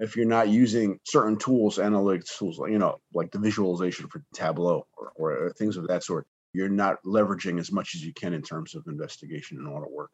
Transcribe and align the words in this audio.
if 0.00 0.16
you're 0.16 0.26
not 0.26 0.48
using 0.48 0.98
certain 1.04 1.36
tools, 1.36 1.78
analytics 1.78 2.36
tools, 2.38 2.58
you 2.68 2.78
know, 2.78 3.00
like 3.14 3.30
the 3.30 3.38
visualization 3.38 4.08
for 4.08 4.22
Tableau 4.34 4.86
or, 4.96 5.12
or 5.16 5.52
things 5.58 5.76
of 5.76 5.88
that 5.88 6.04
sort, 6.04 6.26
you're 6.52 6.68
not 6.68 7.02
leveraging 7.04 7.58
as 7.58 7.72
much 7.72 7.94
as 7.94 8.04
you 8.04 8.12
can 8.12 8.32
in 8.32 8.42
terms 8.42 8.74
of 8.74 8.84
investigation 8.86 9.58
and 9.58 9.68
audit 9.68 9.90
work. 9.90 10.10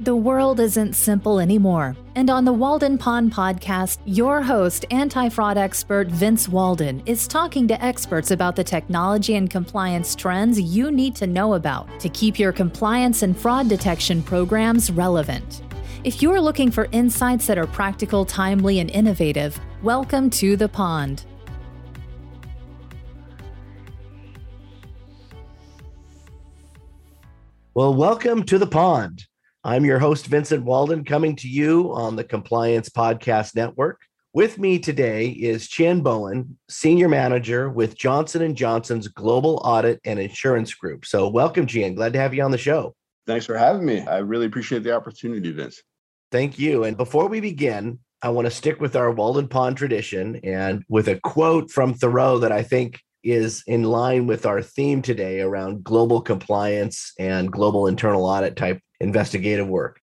The 0.00 0.14
world 0.14 0.60
isn't 0.60 0.92
simple 0.92 1.40
anymore. 1.40 1.96
And 2.16 2.28
on 2.28 2.44
the 2.44 2.52
Walden 2.52 2.98
Pond 2.98 3.32
podcast, 3.32 3.98
your 4.04 4.42
host, 4.42 4.84
anti 4.90 5.30
fraud 5.30 5.56
expert 5.56 6.08
Vince 6.08 6.50
Walden, 6.50 7.02
is 7.06 7.26
talking 7.26 7.66
to 7.68 7.82
experts 7.82 8.30
about 8.30 8.56
the 8.56 8.64
technology 8.64 9.36
and 9.36 9.48
compliance 9.48 10.14
trends 10.14 10.60
you 10.60 10.90
need 10.90 11.16
to 11.16 11.26
know 11.26 11.54
about 11.54 11.98
to 12.00 12.10
keep 12.10 12.38
your 12.38 12.52
compliance 12.52 13.22
and 13.22 13.36
fraud 13.36 13.70
detection 13.70 14.22
programs 14.22 14.90
relevant. 14.90 15.62
If 16.06 16.22
you're 16.22 16.40
looking 16.40 16.70
for 16.70 16.86
insights 16.92 17.48
that 17.48 17.58
are 17.58 17.66
practical, 17.66 18.24
timely, 18.24 18.78
and 18.78 18.88
innovative, 18.92 19.58
welcome 19.82 20.30
to 20.30 20.54
the 20.54 20.68
pond. 20.68 21.24
Well, 27.74 27.92
welcome 27.92 28.44
to 28.44 28.56
the 28.56 28.68
pond. 28.68 29.24
I'm 29.64 29.84
your 29.84 29.98
host, 29.98 30.28
Vincent 30.28 30.62
Walden, 30.62 31.04
coming 31.04 31.34
to 31.34 31.48
you 31.48 31.92
on 31.92 32.14
the 32.14 32.22
Compliance 32.22 32.88
Podcast 32.88 33.56
Network. 33.56 34.00
With 34.32 34.60
me 34.60 34.78
today 34.78 35.30
is 35.30 35.66
Chian 35.66 36.04
Boen, 36.04 36.56
Senior 36.68 37.08
Manager 37.08 37.68
with 37.68 37.98
Johnson 37.98 38.54
& 38.54 38.56
Johnson's 38.56 39.08
Global 39.08 39.60
Audit 39.64 40.00
and 40.04 40.20
Assurance 40.20 40.72
Group. 40.72 41.04
So 41.04 41.26
welcome, 41.28 41.66
Chien. 41.66 41.96
Glad 41.96 42.12
to 42.12 42.20
have 42.20 42.32
you 42.32 42.44
on 42.44 42.52
the 42.52 42.58
show. 42.58 42.94
Thanks 43.26 43.44
for 43.44 43.58
having 43.58 43.84
me. 43.84 44.02
I 44.02 44.18
really 44.18 44.46
appreciate 44.46 44.84
the 44.84 44.94
opportunity, 44.94 45.50
Vince. 45.50 45.82
Thank 46.32 46.58
you. 46.58 46.84
And 46.84 46.96
before 46.96 47.28
we 47.28 47.40
begin, 47.40 47.98
I 48.22 48.30
want 48.30 48.46
to 48.46 48.50
stick 48.50 48.80
with 48.80 48.96
our 48.96 49.10
Walden 49.10 49.46
Pond 49.46 49.76
tradition 49.76 50.40
and 50.42 50.82
with 50.88 51.08
a 51.08 51.20
quote 51.20 51.70
from 51.70 51.94
Thoreau 51.94 52.38
that 52.38 52.52
I 52.52 52.62
think 52.62 53.00
is 53.22 53.62
in 53.66 53.82
line 53.84 54.26
with 54.26 54.46
our 54.46 54.62
theme 54.62 55.02
today 55.02 55.40
around 55.40 55.84
global 55.84 56.20
compliance 56.20 57.12
and 57.18 57.50
global 57.50 57.86
internal 57.86 58.24
audit 58.24 58.56
type 58.56 58.80
investigative 59.00 59.68
work. 59.68 60.00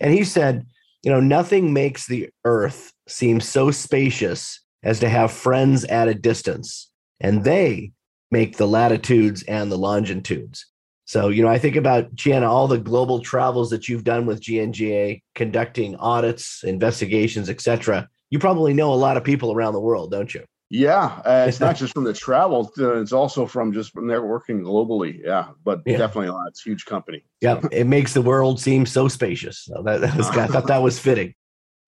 And 0.00 0.12
he 0.12 0.24
said, 0.24 0.66
you 1.02 1.10
know, 1.10 1.20
nothing 1.20 1.72
makes 1.72 2.06
the 2.06 2.28
earth 2.44 2.92
seem 3.08 3.40
so 3.40 3.70
spacious 3.70 4.60
as 4.82 5.00
to 5.00 5.08
have 5.08 5.32
friends 5.32 5.84
at 5.84 6.08
a 6.08 6.14
distance, 6.14 6.90
and 7.20 7.44
they 7.44 7.92
make 8.30 8.56
the 8.56 8.66
latitudes 8.66 9.42
and 9.44 9.70
the 9.70 9.78
longitudes. 9.78 10.66
So, 11.06 11.28
you 11.28 11.42
know, 11.42 11.48
I 11.48 11.58
think 11.58 11.76
about 11.76 12.14
Gianna, 12.16 12.50
all 12.50 12.66
the 12.66 12.78
global 12.78 13.20
travels 13.20 13.70
that 13.70 13.88
you've 13.88 14.02
done 14.02 14.26
with 14.26 14.40
GNGA, 14.40 15.22
conducting 15.36 15.94
audits, 15.96 16.64
investigations, 16.64 17.48
etc. 17.48 18.08
You 18.30 18.40
probably 18.40 18.74
know 18.74 18.92
a 18.92 18.96
lot 18.96 19.16
of 19.16 19.22
people 19.22 19.52
around 19.52 19.72
the 19.72 19.80
world, 19.80 20.10
don't 20.10 20.34
you? 20.34 20.44
Yeah, 20.68 21.22
uh, 21.24 21.46
it's 21.48 21.60
not 21.66 21.76
just 21.76 21.94
from 21.94 22.02
the 22.02 22.12
travel; 22.12 22.72
it's 22.76 23.12
also 23.12 23.46
from 23.46 23.72
just 23.72 23.92
from 23.92 24.06
networking 24.06 24.62
globally. 24.62 25.20
Yeah, 25.22 25.50
but 25.64 25.82
yeah. 25.86 25.96
definitely 25.96 26.26
a 26.26 26.32
lot. 26.32 26.48
It's 26.48 26.66
a 26.66 26.70
huge 26.70 26.86
company. 26.86 27.24
Yeah, 27.40 27.60
it 27.70 27.86
makes 27.86 28.12
the 28.12 28.22
world 28.22 28.60
seem 28.60 28.84
so 28.84 29.06
spacious. 29.06 29.60
So 29.60 29.82
that, 29.84 30.00
that 30.00 30.16
was, 30.16 30.28
I 30.30 30.48
thought 30.48 30.66
that 30.66 30.82
was 30.82 30.98
fitting. 30.98 31.34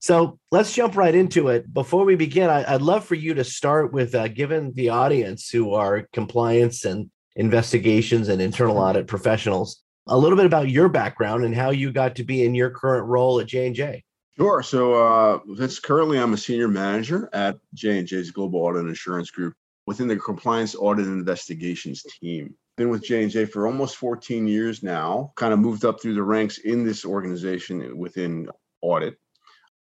So 0.01 0.39
let's 0.53 0.73
jump 0.73 0.97
right 0.97 1.15
into 1.15 1.49
it. 1.49 1.75
Before 1.75 2.05
we 2.05 2.15
begin, 2.15 2.51
I, 2.51 2.73
would 2.73 2.83
love 2.83 3.05
for 3.05 3.17
you 3.17 3.35
to 3.35 3.43
start 3.43 3.93
with 3.93 4.15
uh, 4.15 4.29
giving 4.29 4.73
the 4.75 4.91
audience 4.91 5.51
who 5.51 5.75
are 5.75 6.07
compliance 6.13 6.85
and 6.85 7.11
investigations 7.39 8.29
and 8.29 8.43
internal 8.43 8.77
audit 8.77 9.07
professionals 9.07 9.83
a 10.09 10.19
little 10.19 10.37
bit 10.37 10.47
about 10.47 10.71
your 10.71 10.89
background 10.89 11.45
and 11.45 11.55
how 11.55 11.71
you 11.71 11.93
got 11.93 12.17
to 12.17 12.25
be 12.25 12.45
in 12.45 12.55
your 12.55 12.71
current 12.71 13.07
role 13.07 13.41
at 13.41 13.47
J 13.47 13.67
and 13.67 13.77
J. 13.77 14.05
Sure. 14.37 14.63
So 14.63 14.95
uh, 14.95 15.39
that's 15.57 15.79
currently 15.79 16.19
I'm 16.19 16.33
a 16.33 16.37
senior 16.37 16.69
manager 16.69 17.29
at 17.33 17.59
J 17.75 17.99
and 17.99 18.09
J's 18.09 18.31
Global 18.31 18.61
Audit 18.61 18.83
and 18.83 18.91
Assurance 18.91 19.31
Group 19.31 19.55
within 19.87 20.09
the 20.09 20.17
compliance 20.17 20.75
audit 20.75 21.07
and 21.07 21.19
investigations 21.19 22.05
team. 22.21 22.55
Been 22.77 22.91
with 22.91 23.03
J 23.03 23.23
and 23.23 23.31
J 23.31 23.45
for 23.45 23.67
almost 23.67 23.97
14 23.97 24.47
years 24.47 24.83
now. 24.83 25.33
Kind 25.37 25.53
of 25.53 25.59
moved 25.59 25.85
up 25.85 26.01
through 26.01 26.15
the 26.15 26.23
ranks 26.23 26.59
in 26.59 26.85
this 26.85 27.05
organization 27.05 27.97
within 27.97 28.49
audit. 28.81 29.17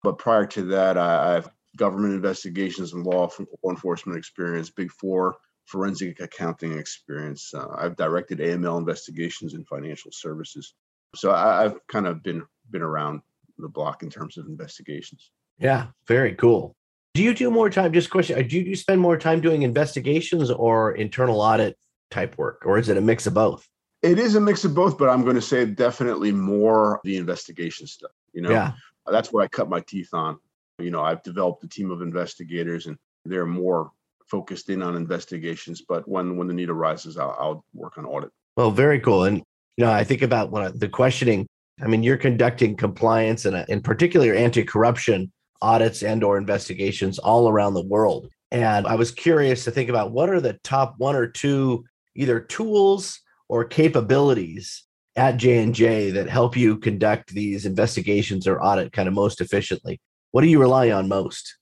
But 0.03 0.19
prior 0.19 0.47
to 0.47 0.63
that, 0.67 0.97
I, 0.97 1.31
I 1.31 1.33
have 1.35 1.51
government 1.77 2.15
investigations 2.15 2.93
and 2.93 3.05
law, 3.05 3.29
law 3.63 3.71
enforcement 3.71 4.19
experience, 4.19 4.71
Big 4.71 4.91
Four 4.93 5.37
forensic 5.67 6.21
accounting 6.21 6.79
experience. 6.79 7.53
Uh, 7.53 7.69
I've 7.77 7.97
directed 7.97 8.39
AML 8.39 8.79
investigations 8.79 9.55
in 9.55 9.65
financial 9.65 10.13
services. 10.13 10.75
So 11.15 11.31
I, 11.31 11.65
I've 11.65 11.87
kind 11.89 12.07
of 12.07 12.23
been 12.23 12.45
been 12.71 12.83
around 12.83 13.21
the 13.59 13.69
block 13.69 14.03
in 14.03 14.11
terms 14.11 14.37
of 14.39 14.47
investigations. 14.47 15.31
Yeah, 15.59 15.89
very 16.07 16.35
cool. 16.35 16.75
Do 17.15 17.23
you 17.23 17.35
do 17.35 17.51
more 17.51 17.71
time? 17.71 17.93
Just 17.93 18.11
question: 18.11 18.39
uh, 18.39 18.43
Do 18.43 18.59
you 18.61 18.77
spend 18.77 19.01
more 19.01 19.17
time 19.17 19.41
doing 19.41 19.63
investigations 19.63 20.51
or 20.51 20.93
internal 20.93 21.41
audit 21.41 21.77
type 22.11 22.37
work, 22.39 22.63
or 22.65 22.79
is 22.79 22.89
it 22.89 22.97
a 22.97 23.01
mix 23.01 23.27
of 23.27 23.35
both? 23.35 23.67
It 24.03 24.19
is 24.19 24.35
a 24.35 24.41
mix 24.41 24.65
of 24.65 24.75
both, 24.75 24.99
but 24.99 25.09
I'm 25.09 25.23
going 25.23 25.37
to 25.37 25.43
say 25.43 25.65
definitely 25.65 26.31
more 26.31 27.01
the 27.03 27.17
investigation 27.17 27.87
stuff. 27.87 28.11
You 28.33 28.43
know, 28.43 28.51
yeah. 28.51 28.73
that's 29.07 29.33
where 29.33 29.43
I 29.43 29.49
cut 29.49 29.71
my 29.71 29.81
teeth 29.81 30.11
on. 30.13 30.39
You 30.79 30.91
know, 30.91 31.03
I've 31.03 31.23
developed 31.23 31.65
a 31.65 31.69
team 31.69 31.91
of 31.91 32.03
investigators, 32.03 32.87
and 32.87 32.99
they're 33.25 33.47
more 33.47 33.91
focused 34.27 34.71
in 34.71 34.83
on 34.83 34.97
investigations. 34.97 35.83
But 35.89 36.09
when 36.09 36.37
when 36.37 36.49
the 36.49 36.55
need 36.55 36.71
arises, 36.71 37.17
I'll, 37.17 37.37
I'll 37.39 37.65
work 37.75 37.99
on 37.99 38.05
audit. 38.05 38.31
Well, 38.57 38.71
very 38.71 39.01
cool. 39.01 39.25
And 39.25 39.43
you 39.77 39.85
know, 39.85 39.93
I 39.93 40.05
think 40.05 40.23
about 40.23 40.55
I, 40.55 40.69
the 40.69 40.89
questioning 40.89 41.47
I 41.83 41.89
mean, 41.89 42.03
you're 42.03 42.17
conducting 42.17 42.77
compliance 42.77 43.45
and 43.45 43.69
in 43.69 43.83
particular 43.83 44.35
anti-corruption 44.35 45.31
audits 45.61 46.03
and 46.03 46.25
or 46.25 46.39
investigations 46.39 47.19
all 47.19 47.49
around 47.49 47.75
the 47.75 47.85
world. 47.85 48.29
And 48.51 48.87
I 48.87 48.95
was 48.95 49.11
curious 49.11 49.65
to 49.65 49.71
think 49.71 49.91
about 49.91 50.13
what 50.13 50.31
are 50.31 50.41
the 50.41 50.59
top 50.65 50.95
one 50.99 51.17
or 51.17 51.27
two 51.27 51.85
either 52.15 52.41
tools 52.41 53.21
or 53.49 53.65
capabilities 53.65 54.85
at 55.17 55.37
J&J 55.37 56.13
that 56.13 56.29
help 56.29 56.57
you 56.57 56.79
conduct 56.79 57.35
these 57.35 57.67
investigations 57.67 58.47
or 58.47 58.63
audit 58.63 58.93
kind 58.93 59.09
of 59.09 59.15
most 59.15 59.41
efficiently. 59.41 60.01
What 60.31 60.43
do 60.43 60.49
you 60.49 60.61
rely 60.61 60.91
on 60.91 61.09
most? 61.09 61.57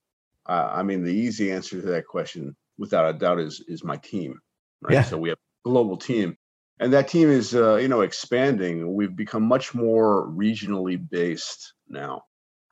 Uh, 0.47 0.71
I 0.73 0.83
mean, 0.83 1.05
the 1.05 1.13
easy 1.13 1.51
answer 1.51 1.81
to 1.81 1.87
that 1.89 2.07
question, 2.07 2.55
without 2.79 3.09
a 3.09 3.19
doubt, 3.19 3.41
is 3.41 3.63
is 3.69 3.85
my 3.85 3.97
team. 3.97 4.41
Right. 4.83 4.95
Yeah. 4.95 5.03
So 5.03 5.19
we 5.19 5.31
have 5.31 5.39
a 5.39 5.69
global 5.69 5.97
team 5.97 6.37
and 6.81 6.93
that 6.93 7.09
team 7.09 7.31
is 7.31 7.55
uh, 7.55 7.77
you 7.77 7.89
know 7.89 8.01
expanding 8.01 8.95
we've 8.95 9.17
become 9.17 9.43
much 9.43 9.75
more 9.75 10.29
regionally 10.29 10.99
based 11.11 11.75
now 11.89 12.23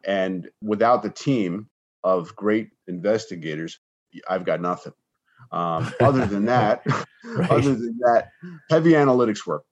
and 0.04 0.48
without 0.62 1.02
the 1.02 1.10
team 1.10 1.68
of 2.02 2.34
great 2.36 2.70
investigators 2.88 3.78
i've 4.28 4.44
got 4.44 4.60
nothing 4.60 4.92
um, 5.52 5.92
other 6.00 6.26
than 6.26 6.44
that 6.46 6.82
right. 7.24 7.50
other 7.50 7.74
than 7.74 7.98
that 8.00 8.28
heavy 8.70 8.92
analytics 8.92 9.46
work 9.46 9.64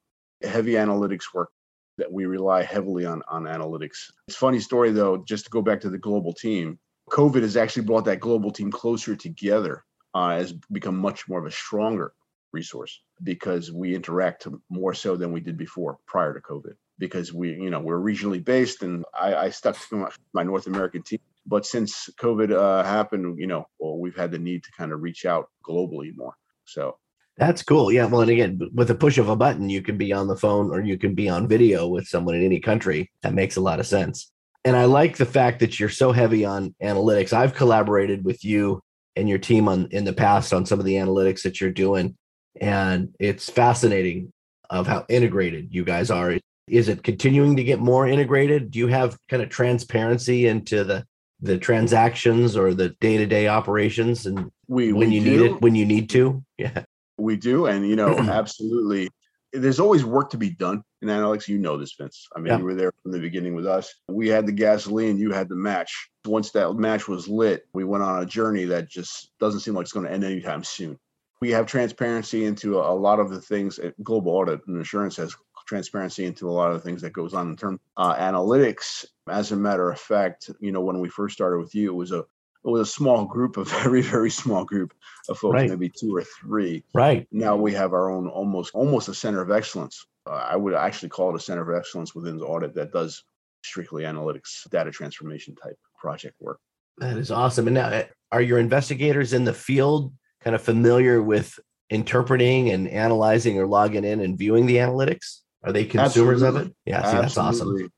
heavy 0.42 0.72
analytics 0.72 1.34
work 1.34 1.50
that 1.98 2.10
we 2.10 2.24
rely 2.24 2.62
heavily 2.62 3.04
on 3.04 3.22
on 3.28 3.44
analytics 3.44 4.10
it's 4.28 4.36
funny 4.36 4.60
story 4.60 4.90
though 4.90 5.18
just 5.18 5.44
to 5.44 5.50
go 5.50 5.60
back 5.60 5.80
to 5.80 5.90
the 5.90 5.98
global 5.98 6.32
team 6.32 6.78
covid 7.10 7.42
has 7.42 7.56
actually 7.56 7.84
brought 7.84 8.04
that 8.04 8.20
global 8.20 8.50
team 8.50 8.70
closer 8.70 9.14
together 9.14 9.84
uh, 10.14 10.30
has 10.30 10.52
become 10.72 10.96
much 10.96 11.28
more 11.28 11.38
of 11.38 11.46
a 11.46 11.50
stronger 11.50 12.12
resource 12.52 13.00
because 13.22 13.72
we 13.72 13.94
interact 13.94 14.46
more 14.68 14.94
so 14.94 15.16
than 15.16 15.32
we 15.32 15.40
did 15.40 15.56
before 15.56 15.98
prior 16.06 16.34
to 16.34 16.40
COVID. 16.40 16.74
Because 16.98 17.32
we, 17.32 17.50
you 17.50 17.70
know, 17.70 17.80
we're 17.80 17.98
regionally 17.98 18.44
based, 18.44 18.82
and 18.82 19.04
I, 19.18 19.34
I 19.34 19.50
stuck 19.50 19.78
to 19.88 19.96
my, 19.96 20.10
my, 20.34 20.42
North 20.42 20.66
American 20.66 21.02
team. 21.02 21.20
But 21.46 21.64
since 21.64 22.10
COVID 22.20 22.52
uh, 22.52 22.82
happened, 22.84 23.38
you 23.38 23.46
know, 23.46 23.64
well, 23.78 23.98
we've 23.98 24.16
had 24.16 24.30
the 24.30 24.38
need 24.38 24.64
to 24.64 24.72
kind 24.76 24.92
of 24.92 25.00
reach 25.00 25.24
out 25.24 25.48
globally 25.66 26.14
more. 26.14 26.34
So 26.66 26.98
that's 27.38 27.62
cool. 27.62 27.90
Yeah. 27.90 28.04
Well, 28.04 28.20
and 28.20 28.30
again, 28.30 28.60
with 28.74 28.90
a 28.90 28.94
push 28.94 29.16
of 29.16 29.30
a 29.30 29.36
button, 29.36 29.70
you 29.70 29.80
can 29.80 29.96
be 29.96 30.12
on 30.12 30.28
the 30.28 30.36
phone 30.36 30.70
or 30.70 30.82
you 30.82 30.98
can 30.98 31.14
be 31.14 31.26
on 31.26 31.48
video 31.48 31.88
with 31.88 32.06
someone 32.06 32.34
in 32.34 32.44
any 32.44 32.60
country. 32.60 33.10
That 33.22 33.32
makes 33.32 33.56
a 33.56 33.62
lot 33.62 33.80
of 33.80 33.86
sense. 33.86 34.30
And 34.64 34.76
I 34.76 34.84
like 34.84 35.16
the 35.16 35.26
fact 35.26 35.60
that 35.60 35.80
you're 35.80 35.88
so 35.88 36.12
heavy 36.12 36.44
on 36.44 36.74
analytics. 36.82 37.32
I've 37.32 37.54
collaborated 37.54 38.24
with 38.24 38.44
you 38.44 38.82
and 39.16 39.28
your 39.28 39.38
team 39.38 39.68
on 39.68 39.88
in 39.90 40.04
the 40.04 40.12
past 40.12 40.52
on 40.52 40.66
some 40.66 40.78
of 40.78 40.84
the 40.84 40.94
analytics 40.94 41.42
that 41.42 41.60
you're 41.60 41.70
doing. 41.70 42.16
And 42.60 43.14
it's 43.18 43.48
fascinating 43.48 44.32
of 44.68 44.86
how 44.86 45.06
integrated 45.08 45.74
you 45.74 45.84
guys 45.84 46.10
are. 46.10 46.38
Is 46.68 46.88
it 46.88 47.02
continuing 47.02 47.56
to 47.56 47.64
get 47.64 47.80
more 47.80 48.06
integrated? 48.06 48.70
Do 48.70 48.78
you 48.78 48.86
have 48.88 49.16
kind 49.28 49.42
of 49.42 49.48
transparency 49.48 50.46
into 50.46 50.84
the 50.84 51.04
the 51.42 51.56
transactions 51.56 52.54
or 52.54 52.74
the 52.74 52.90
day-to-day 53.00 53.48
operations 53.48 54.26
and 54.26 54.50
we 54.68 54.92
when 54.92 55.08
we 55.08 55.16
you 55.16 55.24
do. 55.24 55.30
need 55.30 55.40
it 55.46 55.62
when 55.62 55.74
you 55.74 55.86
need 55.86 56.10
to? 56.10 56.44
Yeah. 56.58 56.84
We 57.16 57.36
do. 57.36 57.66
And 57.66 57.88
you 57.88 57.96
know 57.96 58.18
absolutely 58.18 59.08
there's 59.52 59.80
always 59.80 60.04
work 60.04 60.30
to 60.30 60.38
be 60.38 60.50
done. 60.50 60.82
In 61.02 61.08
analytics 61.08 61.48
you 61.48 61.58
know 61.58 61.78
this 61.78 61.94
vince. 61.94 62.28
I 62.36 62.40
mean 62.40 62.48
yeah. 62.48 62.58
you 62.58 62.64
were 62.64 62.74
there 62.74 62.92
from 63.02 63.12
the 63.12 63.18
beginning 63.18 63.54
with 63.54 63.66
us. 63.66 63.94
We 64.08 64.28
had 64.28 64.46
the 64.46 64.52
gasoline 64.52 65.18
you 65.18 65.32
had 65.32 65.48
the 65.48 65.56
match. 65.56 66.10
Once 66.26 66.50
that 66.52 66.74
match 66.74 67.08
was 67.08 67.28
lit 67.28 67.66
we 67.72 67.84
went 67.84 68.04
on 68.04 68.22
a 68.22 68.26
journey 68.26 68.64
that 68.66 68.88
just 68.88 69.32
doesn't 69.40 69.60
seem 69.60 69.74
like 69.74 69.84
it's 69.84 69.92
going 69.92 70.06
to 70.06 70.12
end 70.12 70.24
anytime 70.24 70.62
soon. 70.62 70.98
We 71.40 71.50
have 71.52 71.64
transparency 71.64 72.44
into 72.44 72.78
a 72.78 72.92
lot 72.92 73.18
of 73.18 73.30
the 73.30 73.40
things 73.40 73.78
uh, 73.78 73.92
global 74.02 74.32
audit 74.32 74.60
and 74.66 74.78
assurance 74.78 75.16
has 75.16 75.34
transparency 75.66 76.24
into 76.26 76.50
a 76.50 76.52
lot 76.52 76.72
of 76.72 76.74
the 76.74 76.80
things 76.80 77.00
that 77.00 77.12
goes 77.12 77.32
on 77.32 77.48
in 77.48 77.56
terms 77.56 77.78
uh, 77.96 78.14
analytics. 78.16 79.06
As 79.28 79.52
a 79.52 79.56
matter 79.56 79.88
of 79.88 80.00
fact, 80.00 80.50
you 80.58 80.72
know, 80.72 80.80
when 80.80 80.98
we 80.98 81.08
first 81.08 81.32
started 81.32 81.58
with 81.58 81.74
you, 81.74 81.90
it 81.90 81.94
was 81.94 82.12
a 82.12 82.24
it 82.64 82.68
was 82.68 82.88
a 82.88 82.90
small 82.90 83.24
group, 83.24 83.56
a 83.56 83.64
very 83.82 84.02
very 84.02 84.30
small 84.30 84.64
group 84.64 84.92
of 85.28 85.38
folks, 85.38 85.54
right. 85.54 85.70
maybe 85.70 85.88
two 85.88 86.14
or 86.14 86.22
three. 86.22 86.84
Right. 86.94 87.26
Now 87.32 87.56
we 87.56 87.72
have 87.74 87.92
our 87.92 88.10
own 88.10 88.28
almost 88.28 88.74
almost 88.74 89.08
a 89.08 89.14
center 89.14 89.40
of 89.40 89.50
excellence. 89.50 90.06
Uh, 90.26 90.32
I 90.34 90.56
would 90.56 90.74
actually 90.74 91.08
call 91.08 91.30
it 91.30 91.36
a 91.36 91.40
center 91.40 91.70
of 91.70 91.78
excellence 91.78 92.14
within 92.14 92.36
the 92.36 92.44
audit 92.44 92.74
that 92.74 92.92
does 92.92 93.24
strictly 93.64 94.04
analytics, 94.04 94.68
data 94.70 94.90
transformation 94.90 95.54
type 95.54 95.78
project 95.98 96.36
work. 96.40 96.60
That 96.98 97.16
is 97.16 97.30
awesome. 97.30 97.66
And 97.66 97.74
now, 97.74 97.88
uh, 97.88 98.04
are 98.32 98.42
your 98.42 98.58
investigators 98.58 99.32
in 99.32 99.44
the 99.44 99.54
field 99.54 100.12
kind 100.42 100.54
of 100.54 100.62
familiar 100.62 101.22
with 101.22 101.58
interpreting 101.88 102.70
and 102.70 102.88
analyzing 102.88 103.58
or 103.58 103.66
logging 103.66 104.04
in 104.04 104.20
and 104.20 104.38
viewing 104.38 104.66
the 104.66 104.76
analytics? 104.76 105.40
Are 105.62 105.72
they 105.72 105.84
consumers 105.84 106.42
Absolutely. 106.42 106.60
of 106.60 106.66
it? 106.68 106.76
Yeah, 106.86 107.10
see, 107.10 107.16
that's 107.18 107.36
awesome. 107.36 107.90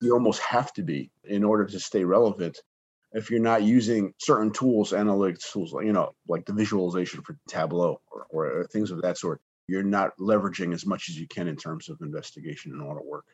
You 0.00 0.14
almost 0.14 0.40
have 0.42 0.72
to 0.74 0.82
be 0.82 1.10
in 1.24 1.44
order 1.44 1.66
to 1.66 1.80
stay 1.80 2.04
relevant. 2.04 2.58
If 3.12 3.30
you're 3.30 3.40
not 3.40 3.62
using 3.62 4.14
certain 4.18 4.52
tools, 4.52 4.92
analytics 4.92 5.50
tools, 5.52 5.72
you 5.72 5.92
know, 5.92 6.12
like 6.28 6.44
the 6.46 6.52
visualization 6.52 7.22
for 7.22 7.36
Tableau 7.48 8.00
or, 8.10 8.26
or 8.30 8.66
things 8.72 8.90
of 8.90 9.02
that 9.02 9.18
sort, 9.18 9.40
you're 9.66 9.82
not 9.82 10.12
leveraging 10.18 10.72
as 10.74 10.86
much 10.86 11.08
as 11.08 11.18
you 11.18 11.26
can 11.26 11.48
in 11.48 11.56
terms 11.56 11.88
of 11.88 11.98
investigation 12.00 12.72
and 12.72 12.82
audit 12.82 13.04
work. 13.04 13.24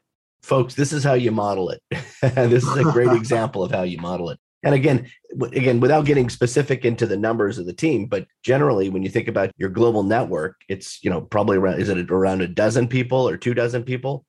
Folks, 0.43 0.75
this 0.75 0.93
is 0.93 1.03
how 1.03 1.15
you 1.15 1.31
model 1.31 1.71
it. 1.71 1.83
this 2.21 2.65
is 2.65 2.77
a 2.77 2.85
great 2.85 3.13
example 3.13 3.63
of 3.63 3.71
how 3.71 3.83
you 3.83 3.99
model 3.99 4.31
it. 4.31 4.39
And 4.63 4.75
again, 4.75 5.09
again, 5.53 5.81
without 5.81 6.07
getting 6.07 6.29
specific 6.29 6.85
into 6.85 7.07
the 7.07 7.17
numbers 7.17 7.59
of 7.59 7.67
the 7.67 7.73
team, 7.73 8.07
but 8.07 8.27
generally, 8.43 8.89
when 8.89 9.03
you 9.03 9.09
think 9.09 9.29
about 9.29 9.53
your 9.57 9.69
global 9.69 10.03
network, 10.03 10.57
it's 10.69 11.03
you 11.05 11.11
know 11.11 11.21
probably 11.21 11.57
around 11.57 11.81
is 11.81 11.89
it 11.89 12.11
around 12.11 12.41
a 12.41 12.49
dozen 12.49 12.89
people 12.89 13.29
or 13.29 13.37
two 13.37 13.55
dozen 13.55 13.85
people? 13.85 14.25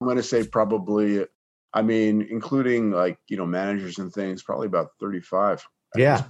I'm 0.00 0.06
going 0.06 0.16
to 0.16 0.22
say 0.22 0.46
probably. 0.46 1.26
I 1.72 1.82
mean, 1.82 2.26
including 2.30 2.90
like 2.90 3.18
you 3.28 3.36
know 3.36 3.46
managers 3.46 3.98
and 3.98 4.12
things, 4.12 4.42
probably 4.42 4.66
about 4.66 4.88
35. 5.00 5.64
Yeah. 5.96 6.22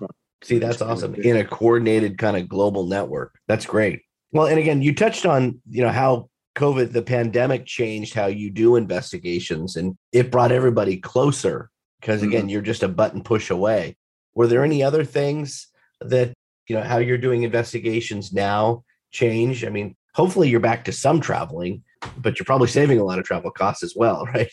See, 0.43 0.59
that's 0.59 0.81
awesome. 0.81 1.15
In 1.17 1.37
a 1.37 1.45
coordinated 1.45 2.17
kind 2.17 2.37
of 2.37 2.49
global 2.49 2.87
network. 2.87 3.39
That's 3.47 3.67
great. 3.67 4.03
Well, 4.33 4.47
and 4.47 4.59
again, 4.59 4.81
you 4.81 4.95
touched 4.95 5.27
on, 5.27 5.61
you 5.69 5.83
know, 5.83 5.91
how 5.91 6.31
COVID, 6.57 6.93
the 6.93 7.03
pandemic 7.03 7.67
changed 7.67 8.15
how 8.15 8.27
you 8.27 8.51
do 8.51 8.77
investigations 8.77 9.77
and 9.77 9.97
it 10.13 10.31
brought 10.31 10.53
everybody 10.53 10.97
closer 10.97 11.69
because 12.01 12.23
again, 12.23 12.43
mm-hmm. 12.43 12.51
you're 12.51 12.63
just 12.63 12.83
a 12.83 12.89
button 12.89 13.23
push 13.23 13.51
away. 13.51 13.97
Were 14.35 14.47
there 14.47 14.65
any 14.65 14.83
other 14.83 15.05
things 15.05 15.69
that, 16.01 16.33
you 16.69 16.77
know, 16.77 16.83
how 16.83 16.99
you're 16.99 17.19
doing 17.19 17.43
investigations 17.43 18.33
now 18.33 18.85
change? 19.11 19.65
I 19.65 19.69
mean, 19.69 19.97
hopefully 20.15 20.49
you're 20.49 20.61
back 20.61 20.85
to 20.85 20.93
some 20.93 21.21
traveling, 21.21 21.83
but 22.17 22.39
you're 22.39 22.47
probably 22.47 22.69
saving 22.69 22.99
a 22.99 23.05
lot 23.05 23.19
of 23.19 23.25
travel 23.25 23.51
costs 23.51 23.83
as 23.83 23.95
well, 23.95 24.25
right? 24.35 24.53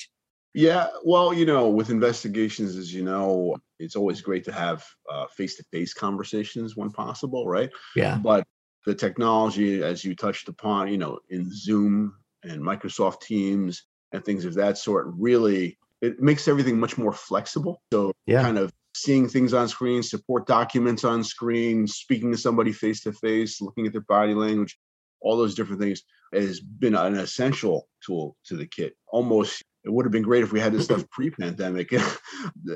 Yeah, 0.57 0.87
well, 1.05 1.33
you 1.33 1.45
know, 1.45 1.69
with 1.69 1.91
investigations, 1.91 2.75
as 2.75 2.91
you 2.91 3.03
know, 3.03 3.57
it's 3.77 3.95
always 3.95 4.21
great 4.21 4.43
to 4.45 4.51
have 4.51 4.83
face 5.35 5.55
to 5.57 5.63
face 5.71 5.93
conversations 5.93 6.75
when 6.75 6.89
possible, 6.89 7.47
right? 7.47 7.69
Yeah. 7.95 8.17
But 8.17 8.47
the 8.85 8.95
technology, 8.95 9.83
as 9.83 10.03
you 10.03 10.15
touched 10.15 10.49
upon, 10.49 10.87
you 10.87 10.97
know, 10.97 11.19
in 11.29 11.51
Zoom 11.53 12.15
and 12.41 12.61
Microsoft 12.61 13.21
Teams 13.21 13.83
and 14.11 14.25
things 14.25 14.45
of 14.45 14.55
that 14.55 14.79
sort, 14.79 15.07
really 15.15 15.77
it 16.01 16.19
makes 16.19 16.47
everything 16.47 16.79
much 16.79 16.97
more 16.97 17.13
flexible. 17.13 17.81
So 17.93 18.11
yeah. 18.25 18.41
kind 18.41 18.57
of 18.57 18.71
seeing 18.95 19.29
things 19.29 19.53
on 19.53 19.67
screen, 19.67 20.01
support 20.01 20.47
documents 20.47 21.03
on 21.03 21.23
screen, 21.23 21.85
speaking 21.85 22.31
to 22.31 22.37
somebody 22.37 22.71
face 22.71 23.01
to 23.01 23.13
face, 23.13 23.61
looking 23.61 23.85
at 23.85 23.91
their 23.91 24.01
body 24.01 24.33
language, 24.33 24.77
all 25.21 25.37
those 25.37 25.53
different 25.53 25.81
things 25.81 26.01
has 26.33 26.59
been 26.59 26.95
an 26.95 27.15
essential 27.15 27.87
tool 28.03 28.35
to 28.45 28.55
the 28.57 28.65
kit. 28.65 28.95
Almost 29.07 29.63
it 29.87 29.93
would 29.93 30.05
have 30.05 30.11
been 30.11 30.21
great 30.21 30.43
if 30.43 30.51
we 30.51 30.59
had 30.59 30.73
this 30.73 30.83
stuff 30.83 31.09
pre-pandemic, 31.11 31.93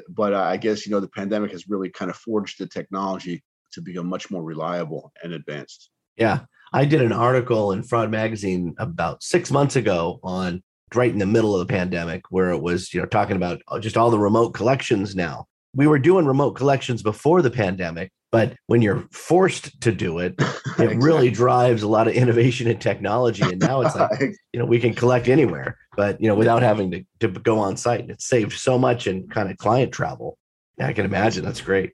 but 0.09 0.33
I 0.33 0.57
guess 0.57 0.85
you 0.85 0.91
know 0.91 1.01
the 1.01 1.09
pandemic 1.09 1.51
has 1.51 1.67
really 1.67 1.89
kind 1.89 2.09
of 2.09 2.15
forged 2.15 2.57
the 2.57 2.67
technology 2.67 3.43
to 3.73 3.81
become 3.81 4.07
much 4.07 4.31
more 4.31 4.43
reliable 4.43 5.11
and 5.21 5.33
advanced. 5.33 5.89
Yeah, 6.17 6.41
I 6.73 6.85
did 6.85 7.01
an 7.01 7.11
article 7.11 7.73
in 7.73 7.83
Fraud 7.83 8.11
Magazine 8.11 8.75
about 8.77 9.23
six 9.23 9.51
months 9.51 9.75
ago 9.75 10.19
on 10.23 10.63
right 10.95 11.11
in 11.11 11.19
the 11.19 11.25
middle 11.25 11.53
of 11.53 11.65
the 11.65 11.73
pandemic 11.73 12.23
where 12.29 12.51
it 12.51 12.61
was, 12.61 12.93
you 12.93 12.99
know, 12.99 13.05
talking 13.05 13.35
about 13.35 13.61
uh, 13.67 13.79
just 13.79 13.97
all 13.97 14.11
the 14.11 14.19
remote 14.19 14.51
collections 14.51 15.15
now. 15.15 15.45
We 15.73 15.87
were 15.87 15.99
doing 15.99 16.25
remote 16.25 16.51
collections 16.51 17.01
before 17.01 17.41
the 17.41 17.51
pandemic, 17.51 18.11
but 18.31 18.55
when 18.67 18.81
you're 18.81 19.07
forced 19.11 19.81
to 19.81 19.91
do 19.91 20.19
it, 20.19 20.35
it 20.39 20.41
exactly. 20.65 20.97
really 20.97 21.29
drives 21.29 21.83
a 21.83 21.87
lot 21.87 22.07
of 22.07 22.13
innovation 22.13 22.67
and 22.67 22.79
technology. 22.79 23.43
And 23.43 23.59
now 23.59 23.81
it's 23.81 23.95
like, 23.95 24.19
you 24.53 24.59
know, 24.59 24.65
we 24.65 24.79
can 24.79 24.93
collect 24.93 25.27
anywhere, 25.27 25.77
but 25.95 26.21
you 26.21 26.27
know, 26.27 26.35
without 26.35 26.61
having 26.61 26.91
to, 26.91 27.03
to 27.19 27.27
go 27.27 27.59
on 27.59 27.77
site. 27.77 28.01
And 28.01 28.11
it 28.11 28.21
saved 28.21 28.53
so 28.53 28.77
much 28.77 29.07
in 29.07 29.27
kind 29.27 29.51
of 29.51 29.57
client 29.57 29.91
travel. 29.91 30.37
Yeah, 30.77 30.87
I 30.87 30.93
can 30.93 31.05
imagine. 31.05 31.43
That's 31.43 31.61
great 31.61 31.91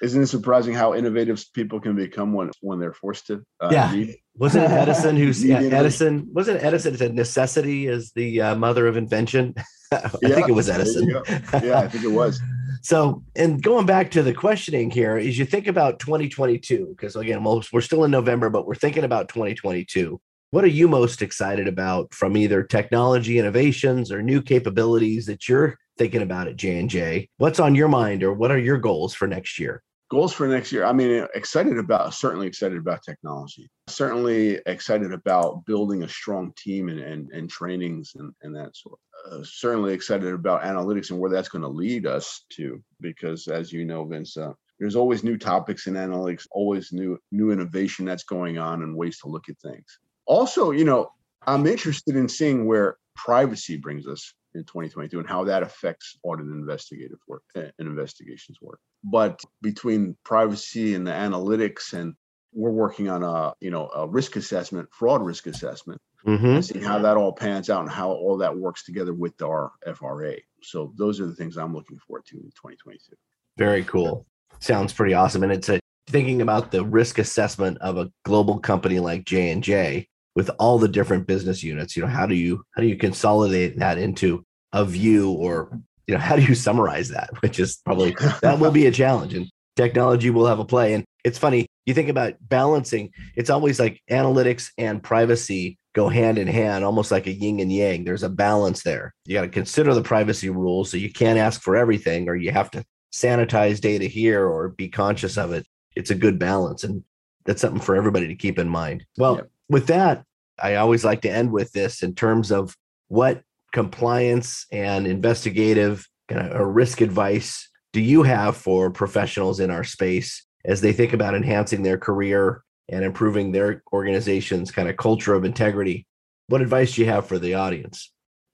isn't 0.00 0.22
it 0.22 0.26
surprising 0.26 0.74
how 0.74 0.94
innovative 0.94 1.44
people 1.54 1.80
can 1.80 1.96
become 1.96 2.32
when 2.32 2.50
when 2.60 2.78
they're 2.78 2.92
forced 2.92 3.26
to? 3.26 3.44
Uh, 3.60 3.68
yeah, 3.72 4.04
wasn't 4.36 4.64
it 4.64 4.70
Edison 4.70 5.16
who's 5.22 5.44
yeah, 5.44 5.58
Edison? 5.58 6.28
Wasn't 6.32 6.62
Edison 6.62 6.96
said 6.96 7.14
necessity 7.14 7.86
is 7.86 8.12
the 8.12 8.40
uh, 8.40 8.54
mother 8.54 8.86
of 8.86 8.96
invention? 8.96 9.54
I 9.92 10.10
yeah, 10.22 10.34
think 10.34 10.48
it 10.48 10.52
was 10.52 10.68
Edison. 10.68 11.08
Yeah, 11.08 11.78
I 11.78 11.88
think 11.88 12.04
it 12.04 12.12
was. 12.12 12.40
So, 12.82 13.22
and 13.36 13.62
going 13.62 13.86
back 13.86 14.10
to 14.12 14.22
the 14.22 14.34
questioning 14.34 14.90
here, 14.90 15.16
is 15.16 15.38
you 15.38 15.44
think 15.44 15.66
about 15.66 15.98
2022 15.98 16.86
because 16.90 17.16
again, 17.16 17.42
most 17.42 17.72
we're 17.72 17.80
still 17.80 18.04
in 18.04 18.10
November, 18.10 18.50
but 18.50 18.66
we're 18.66 18.74
thinking 18.74 19.04
about 19.04 19.28
2022. 19.28 20.20
What 20.50 20.64
are 20.64 20.68
you 20.68 20.88
most 20.88 21.20
excited 21.20 21.68
about 21.68 22.14
from 22.14 22.36
either 22.36 22.62
technology 22.62 23.38
innovations 23.38 24.10
or 24.10 24.22
new 24.22 24.40
capabilities 24.40 25.26
that 25.26 25.46
you're 25.48 25.76
thinking 25.98 26.22
about 26.22 26.48
at 26.48 26.56
J&J? 26.56 27.28
What's 27.36 27.60
on 27.60 27.74
your 27.74 27.88
mind 27.88 28.22
or 28.22 28.32
what 28.32 28.50
are 28.50 28.58
your 28.58 28.78
goals 28.78 29.12
for 29.14 29.28
next 29.28 29.58
year? 29.58 29.82
Goals 30.08 30.32
for 30.32 30.46
next 30.48 30.72
year 30.72 30.84
i 30.84 30.92
mean 30.92 31.26
excited 31.34 31.78
about 31.78 32.14
certainly 32.14 32.46
excited 32.46 32.78
about 32.78 33.02
technology 33.02 33.68
certainly 33.88 34.60
excited 34.66 35.12
about 35.12 35.64
building 35.66 36.02
a 36.02 36.08
strong 36.08 36.52
team 36.56 36.88
and 36.88 37.00
and, 37.00 37.30
and 37.32 37.50
trainings 37.50 38.12
and, 38.16 38.32
and 38.42 38.54
that 38.54 38.74
sort 38.76 38.98
uh, 39.30 39.42
certainly 39.42 39.92
excited 39.92 40.32
about 40.32 40.62
analytics 40.62 41.10
and 41.10 41.18
where 41.18 41.30
that's 41.30 41.48
going 41.48 41.62
to 41.62 41.68
lead 41.68 42.06
us 42.06 42.44
to 42.50 42.82
because 43.00 43.48
as 43.48 43.72
you 43.72 43.84
know 43.84 44.04
vince 44.04 44.36
uh, 44.36 44.52
there's 44.78 44.96
always 44.96 45.24
new 45.24 45.36
topics 45.36 45.86
in 45.86 45.94
analytics 45.94 46.46
always 46.52 46.92
new 46.92 47.18
new 47.32 47.50
innovation 47.50 48.04
that's 48.04 48.24
going 48.24 48.58
on 48.58 48.82
and 48.82 48.94
ways 48.94 49.18
to 49.18 49.28
look 49.28 49.48
at 49.48 49.58
things. 49.58 49.98
Also 50.26 50.70
you 50.70 50.84
know 50.84 51.10
i'm 51.46 51.66
interested 51.66 52.16
in 52.16 52.28
seeing 52.28 52.66
where 52.66 52.96
privacy 53.16 53.76
brings 53.76 54.06
us 54.06 54.32
in 54.58 54.64
2022 54.64 55.18
and 55.18 55.28
how 55.28 55.44
that 55.44 55.62
affects 55.62 56.18
audit 56.22 56.46
and 56.46 56.54
investigative 56.54 57.18
work 57.26 57.42
and 57.54 57.72
investigations 57.78 58.58
work. 58.60 58.80
But 59.04 59.40
between 59.62 60.16
privacy 60.24 60.94
and 60.94 61.06
the 61.06 61.12
analytics 61.12 61.92
and 61.92 62.14
we're 62.52 62.70
working 62.70 63.08
on 63.08 63.22
a 63.22 63.52
you 63.60 63.70
know 63.70 63.88
a 63.94 64.06
risk 64.08 64.36
assessment, 64.36 64.88
fraud 64.92 65.24
risk 65.24 65.46
assessment, 65.46 66.00
mm-hmm. 66.26 66.46
and 66.46 66.64
seeing 66.64 66.84
how 66.84 66.98
that 66.98 67.16
all 67.16 67.32
pans 67.32 67.70
out 67.70 67.82
and 67.82 67.90
how 67.90 68.10
all 68.10 68.36
that 68.38 68.56
works 68.56 68.84
together 68.84 69.12
with 69.12 69.40
our 69.42 69.72
FRA. 69.94 70.34
So 70.62 70.92
those 70.96 71.20
are 71.20 71.26
the 71.26 71.34
things 71.34 71.56
I'm 71.56 71.74
looking 71.74 71.98
forward 71.98 72.24
to 72.26 72.36
in 72.36 72.44
2022. 72.44 73.14
Very 73.56 73.84
cool. 73.84 74.26
Sounds 74.60 74.92
pretty 74.92 75.14
awesome. 75.14 75.42
And 75.42 75.52
it's 75.52 75.68
a 75.68 75.78
thinking 76.08 76.40
about 76.40 76.70
the 76.70 76.84
risk 76.84 77.18
assessment 77.18 77.78
of 77.78 77.98
a 77.98 78.10
global 78.24 78.58
company 78.58 78.98
like 78.98 79.24
J 79.24 79.50
and 79.50 79.62
J 79.62 80.08
with 80.34 80.50
all 80.58 80.78
the 80.78 80.88
different 80.88 81.26
business 81.26 81.64
units 81.64 81.96
you 81.96 82.02
know 82.02 82.08
how 82.08 82.24
do 82.24 82.36
you 82.36 82.62
how 82.76 82.80
do 82.80 82.86
you 82.86 82.96
consolidate 82.96 83.76
that 83.76 83.98
into 83.98 84.44
a 84.72 84.84
view 84.84 85.32
or 85.32 85.70
you 86.06 86.14
know 86.14 86.20
how 86.28 86.36
do 86.36 86.42
you 86.42 86.54
summarize 86.54 87.08
that? 87.10 87.30
Which 87.42 87.58
is 87.58 87.76
probably 87.84 88.16
that 88.42 88.58
will 88.58 88.70
be 88.70 88.86
a 88.86 88.92
challenge 88.92 89.34
and 89.34 89.48
technology 89.76 90.30
will 90.30 90.46
have 90.46 90.58
a 90.58 90.64
play. 90.64 90.94
And 90.94 91.04
it's 91.24 91.38
funny 91.38 91.66
you 91.86 91.94
think 91.94 92.08
about 92.08 92.34
balancing 92.40 93.10
it's 93.36 93.50
always 93.50 93.78
like 93.80 94.02
analytics 94.10 94.70
and 94.76 95.02
privacy 95.02 95.78
go 95.94 96.08
hand 96.08 96.38
in 96.38 96.46
hand 96.46 96.84
almost 96.84 97.10
like 97.10 97.26
a 97.26 97.32
yin 97.32 97.60
and 97.60 97.72
yang. 97.72 98.04
There's 98.04 98.22
a 98.22 98.28
balance 98.28 98.82
there. 98.82 99.14
You 99.24 99.34
got 99.34 99.42
to 99.42 99.48
consider 99.48 99.94
the 99.94 100.02
privacy 100.02 100.50
rules 100.50 100.90
so 100.90 100.96
you 100.96 101.12
can't 101.12 101.38
ask 101.38 101.60
for 101.62 101.76
everything 101.76 102.28
or 102.28 102.36
you 102.36 102.50
have 102.50 102.70
to 102.72 102.84
sanitize 103.12 103.80
data 103.80 104.04
here 104.04 104.46
or 104.46 104.68
be 104.68 104.88
conscious 104.88 105.38
of 105.38 105.52
it. 105.52 105.66
It's 105.96 106.10
a 106.10 106.14
good 106.14 106.38
balance 106.38 106.84
and 106.84 107.02
that's 107.44 107.62
something 107.62 107.80
for 107.80 107.96
everybody 107.96 108.28
to 108.28 108.34
keep 108.34 108.58
in 108.58 108.68
mind. 108.68 109.04
Well 109.16 109.36
yep. 109.36 109.50
with 109.68 109.86
that 109.86 110.24
I 110.60 110.76
always 110.76 111.04
like 111.04 111.22
to 111.22 111.30
end 111.30 111.52
with 111.52 111.72
this 111.72 112.02
in 112.02 112.14
terms 112.14 112.50
of 112.50 112.76
what 113.08 113.42
compliance 113.72 114.66
and 114.72 115.06
investigative 115.06 116.08
kind 116.28 116.46
of 116.46 116.60
uh, 116.60 116.64
risk 116.64 117.00
advice 117.00 117.68
do 117.92 118.00
you 118.00 118.22
have 118.22 118.56
for 118.56 118.90
professionals 118.90 119.60
in 119.60 119.70
our 119.70 119.84
space 119.84 120.44
as 120.64 120.80
they 120.80 120.92
think 120.92 121.12
about 121.12 121.34
enhancing 121.34 121.82
their 121.82 121.98
career 121.98 122.62
and 122.88 123.04
improving 123.04 123.52
their 123.52 123.82
organization's 123.92 124.70
kind 124.70 124.88
of 124.88 124.96
culture 124.96 125.34
of 125.34 125.44
integrity? 125.44 126.06
What 126.48 126.62
advice 126.62 126.94
do 126.94 127.02
you 127.02 127.08
have 127.08 127.26
for 127.26 127.38
the 127.38 127.54
audience? 127.54 128.12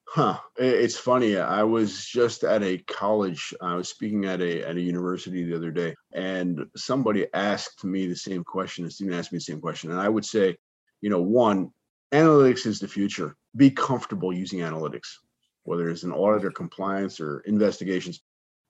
Huh. 0.09 0.39
It's 0.57 0.97
funny. 0.97 1.37
I 1.37 1.65
was 1.65 2.07
just 2.07 2.45
at 2.45 2.63
a 2.63 2.79
college. 2.79 3.53
I 3.61 3.75
was 3.75 3.89
speaking 3.89 4.25
at 4.27 4.41
a 4.41 4.63
at 4.63 4.77
a 4.77 4.81
university 4.81 5.43
the 5.43 5.57
other 5.57 5.73
day, 5.73 5.97
and 6.13 6.67
somebody 6.77 7.27
asked 7.35 7.85
me 7.85 8.07
the 8.07 8.15
same 8.15 8.45
question. 8.45 8.87
A 8.87 8.91
student 8.91 9.17
asked 9.17 9.33
me 9.33 9.39
the 9.39 9.45
same 9.45 9.61
question, 9.61 9.91
and 9.91 10.01
I 10.01 10.09
would 10.09 10.25
say, 10.25 10.57
you 11.01 11.11
know, 11.11 11.21
one, 11.21 11.71
analytics 12.15 12.67
is 12.67 12.79
the 12.81 12.89
future. 12.89 13.37
Be 13.57 13.71
comfortable 13.71 14.33
using 14.33 14.61
analytics. 14.61 15.09
whether 15.65 15.89
it's 15.91 16.03
an 16.05 16.13
audit 16.13 16.45
or 16.45 16.51
compliance 16.51 17.21
or 17.21 17.41
investigations, 17.41 18.21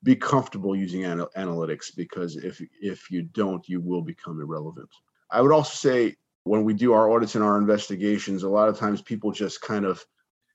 be 0.03 0.15
comfortable 0.15 0.75
using 0.75 1.03
anal- 1.03 1.29
analytics 1.37 1.87
because 1.95 2.37
if 2.37 2.61
if 2.81 3.11
you 3.11 3.23
don't, 3.23 3.67
you 3.69 3.81
will 3.81 4.01
become 4.01 4.39
irrelevant. 4.41 4.89
I 5.31 5.41
would 5.41 5.51
also 5.51 5.75
say 5.75 6.15
when 6.45 6.63
we 6.63 6.73
do 6.73 6.93
our 6.93 7.11
audits 7.11 7.35
and 7.35 7.43
our 7.43 7.57
investigations, 7.57 8.43
a 8.43 8.49
lot 8.49 8.69
of 8.69 8.77
times 8.77 9.01
people 9.01 9.31
just 9.31 9.61
kind 9.61 9.85
of 9.85 10.05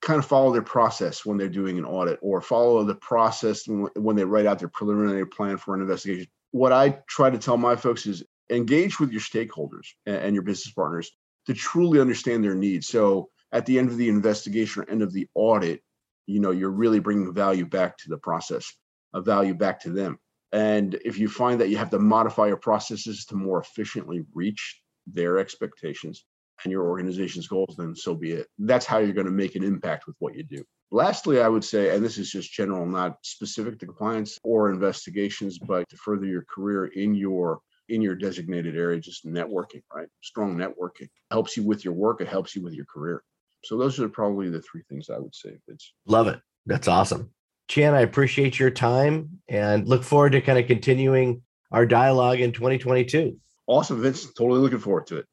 kind 0.02 0.18
of 0.18 0.26
follow 0.26 0.52
their 0.52 0.62
process 0.62 1.26
when 1.26 1.36
they're 1.36 1.48
doing 1.48 1.78
an 1.78 1.84
audit 1.84 2.18
or 2.22 2.40
follow 2.40 2.84
the 2.84 2.94
process 2.94 3.64
when 3.68 4.16
they 4.16 4.24
write 4.24 4.46
out 4.46 4.58
their 4.58 4.68
preliminary 4.68 5.26
plan 5.26 5.58
for 5.58 5.74
an 5.74 5.82
investigation. 5.82 6.30
What 6.52 6.72
I 6.72 7.00
try 7.08 7.30
to 7.30 7.38
tell 7.38 7.58
my 7.58 7.76
folks 7.76 8.06
is 8.06 8.24
engage 8.50 8.98
with 8.98 9.12
your 9.12 9.20
stakeholders 9.20 9.88
and 10.06 10.34
your 10.34 10.42
business 10.42 10.72
partners 10.72 11.10
to 11.46 11.54
truly 11.54 12.00
understand 12.00 12.44
their 12.44 12.54
needs. 12.54 12.88
So 12.88 13.30
at 13.52 13.66
the 13.66 13.78
end 13.78 13.90
of 13.90 13.96
the 13.96 14.08
investigation 14.08 14.82
or 14.82 14.90
end 14.90 15.02
of 15.02 15.12
the 15.12 15.26
audit, 15.34 15.82
you 16.26 16.40
know, 16.40 16.50
you're 16.50 16.70
really 16.70 17.00
bringing 17.00 17.32
value 17.32 17.66
back 17.66 17.96
to 17.98 18.08
the 18.08 18.18
process, 18.18 18.72
a 19.14 19.20
value 19.20 19.54
back 19.54 19.80
to 19.80 19.90
them. 19.90 20.18
And 20.52 20.94
if 21.04 21.18
you 21.18 21.28
find 21.28 21.60
that 21.60 21.68
you 21.68 21.76
have 21.76 21.90
to 21.90 21.98
modify 21.98 22.46
your 22.48 22.56
processes 22.56 23.24
to 23.26 23.36
more 23.36 23.60
efficiently 23.60 24.24
reach 24.34 24.80
their 25.06 25.38
expectations 25.38 26.24
and 26.64 26.72
your 26.72 26.88
organization's 26.88 27.48
goals, 27.48 27.74
then 27.76 27.94
so 27.94 28.14
be 28.14 28.32
it. 28.32 28.48
That's 28.58 28.86
how 28.86 28.98
you're 28.98 29.12
going 29.12 29.26
to 29.26 29.32
make 29.32 29.54
an 29.54 29.64
impact 29.64 30.06
with 30.06 30.16
what 30.18 30.34
you 30.36 30.42
do. 30.42 30.64
Lastly, 30.92 31.40
I 31.40 31.48
would 31.48 31.64
say, 31.64 31.94
and 31.94 32.04
this 32.04 32.18
is 32.18 32.30
just 32.30 32.52
general, 32.52 32.84
not 32.84 33.18
specific 33.22 33.78
to 33.78 33.86
compliance 33.86 34.38
or 34.42 34.70
investigations, 34.70 35.58
but 35.58 35.88
to 35.88 35.96
further 35.96 36.26
your 36.26 36.44
career 36.52 36.86
in 36.86 37.14
your 37.14 37.60
in 37.90 38.00
your 38.00 38.14
designated 38.14 38.76
area, 38.76 39.00
just 39.00 39.26
networking, 39.26 39.82
right? 39.94 40.08
Strong 40.22 40.56
networking 40.56 41.08
helps 41.30 41.56
you 41.56 41.64
with 41.64 41.84
your 41.84 41.94
work. 41.94 42.20
It 42.20 42.28
helps 42.28 42.54
you 42.54 42.62
with 42.62 42.74
your 42.74 42.86
career. 42.86 43.22
So 43.64 43.76
those 43.76 44.00
are 44.00 44.08
probably 44.08 44.48
the 44.48 44.62
three 44.62 44.82
things 44.88 45.10
I 45.10 45.18
would 45.18 45.34
say. 45.34 45.58
It's 45.68 45.92
love 46.06 46.28
it. 46.28 46.40
That's 46.66 46.88
awesome. 46.88 47.30
Chian, 47.68 47.94
I 47.94 48.00
appreciate 48.00 48.58
your 48.58 48.70
time 48.70 49.40
and 49.48 49.86
look 49.86 50.02
forward 50.02 50.32
to 50.32 50.40
kind 50.40 50.58
of 50.58 50.66
continuing 50.66 51.42
our 51.70 51.86
dialogue 51.86 52.40
in 52.40 52.52
2022. 52.52 53.36
Awesome, 53.66 54.02
Vince. 54.02 54.32
Totally 54.32 54.60
looking 54.60 54.78
forward 54.78 55.06
to 55.08 55.18
it. 55.18 55.26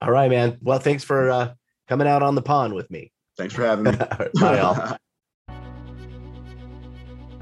All 0.00 0.10
right, 0.10 0.30
man. 0.30 0.58
Well, 0.62 0.78
thanks 0.78 1.04
for 1.04 1.30
uh, 1.30 1.52
coming 1.88 2.06
out 2.06 2.22
on 2.22 2.34
the 2.34 2.42
pond 2.42 2.74
with 2.74 2.90
me. 2.90 3.12
Thanks 3.36 3.54
for 3.54 3.62
having 3.62 3.84
me. 3.84 3.92
Bye, 4.40 4.58
all. 4.60 4.96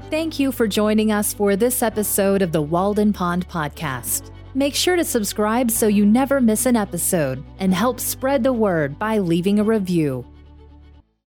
Thank 0.09 0.39
you 0.39 0.51
for 0.51 0.67
joining 0.67 1.11
us 1.11 1.33
for 1.33 1.55
this 1.55 1.81
episode 1.81 2.41
of 2.41 2.51
the 2.51 2.61
Walden 2.61 3.13
Pond 3.13 3.47
Podcast. 3.47 4.29
Make 4.53 4.75
sure 4.75 4.97
to 4.97 5.05
subscribe 5.05 5.71
so 5.71 5.87
you 5.87 6.05
never 6.05 6.41
miss 6.41 6.65
an 6.65 6.75
episode 6.75 7.41
and 7.59 7.73
help 7.73 8.01
spread 8.01 8.43
the 8.43 8.51
word 8.51 8.99
by 8.99 9.19
leaving 9.19 9.59
a 9.59 9.63
review. 9.63 10.25